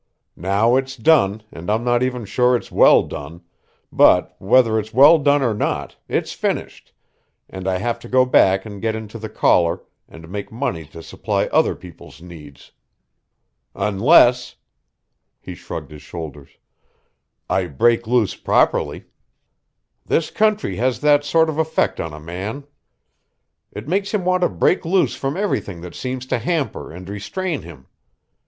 Now 0.35 0.77
it's 0.77 0.95
done 0.97 1.43
and 1.51 1.69
I'm 1.69 1.83
not 1.83 2.01
even 2.01 2.25
sure 2.25 2.55
it's 2.55 2.71
well 2.71 3.03
done 3.03 3.43
but 3.91 4.35
whether 4.39 4.79
it's 4.79 4.91
well 4.95 5.19
done 5.19 5.43
or 5.43 5.53
not, 5.53 5.95
it's 6.07 6.31
finished, 6.33 6.91
and 7.47 7.67
I 7.67 7.77
have 7.77 7.99
to 7.99 8.09
go 8.09 8.25
back 8.25 8.65
and 8.65 8.81
get 8.81 8.95
into 8.95 9.19
the 9.19 9.29
collar 9.29 9.83
and 10.09 10.27
make 10.27 10.51
money 10.51 10.85
to 10.85 11.03
supply 11.03 11.45
other 11.51 11.75
people's 11.75 12.19
needs. 12.19 12.71
Unless," 13.75 14.55
he 15.39 15.53
shrugged 15.53 15.91
his 15.91 16.01
shoulders, 16.01 16.57
"I 17.47 17.67
break 17.67 18.07
loose 18.07 18.33
properly. 18.35 19.05
This 20.03 20.31
country 20.31 20.77
has 20.77 21.01
that 21.01 21.23
sort 21.23 21.47
of 21.47 21.59
effect 21.59 21.99
on 21.99 22.11
a 22.11 22.19
man. 22.19 22.63
It 23.71 23.87
makes 23.87 24.11
him 24.15 24.25
want 24.25 24.41
to 24.41 24.49
break 24.49 24.83
loose 24.83 25.13
from 25.13 25.37
everything 25.37 25.81
that 25.81 25.93
seems 25.93 26.25
to 26.25 26.39
hamper 26.39 26.91
and 26.91 27.07
restrain 27.07 27.61
him. 27.61 27.85